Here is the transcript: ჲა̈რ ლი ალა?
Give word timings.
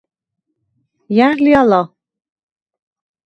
ჲა̈რ 1.15 1.37
ლი 1.43 1.51
ალა? 1.61 1.81